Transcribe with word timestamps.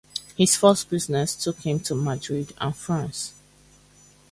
His 0.35 0.55
first 0.55 0.89
business 0.89 1.35
took 1.35 1.59
him 1.59 1.79
to 1.81 1.93
Madrid 1.93 2.53
and 2.59 2.75
France. 2.75 3.33